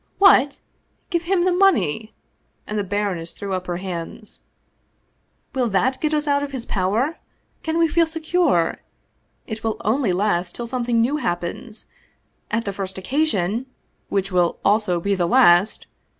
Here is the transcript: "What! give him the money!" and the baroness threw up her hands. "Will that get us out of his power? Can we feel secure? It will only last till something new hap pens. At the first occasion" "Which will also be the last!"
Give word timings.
"What! 0.31 0.61
give 1.11 1.25
him 1.25 1.45
the 1.45 1.51
money!" 1.53 2.15
and 2.65 2.75
the 2.75 2.83
baroness 2.83 3.33
threw 3.33 3.53
up 3.53 3.67
her 3.67 3.77
hands. 3.77 4.39
"Will 5.53 5.69
that 5.69 6.01
get 6.01 6.11
us 6.11 6.25
out 6.27 6.41
of 6.41 6.49
his 6.51 6.65
power? 6.65 7.19
Can 7.61 7.77
we 7.77 7.87
feel 7.87 8.07
secure? 8.07 8.79
It 9.45 9.63
will 9.63 9.79
only 9.85 10.11
last 10.11 10.55
till 10.55 10.65
something 10.65 10.99
new 10.99 11.17
hap 11.17 11.41
pens. 11.41 11.85
At 12.49 12.65
the 12.65 12.73
first 12.73 12.97
occasion" 12.97 13.67
"Which 14.09 14.31
will 14.31 14.57
also 14.65 14.99
be 14.99 15.13
the 15.13 15.27
last!" 15.27 15.85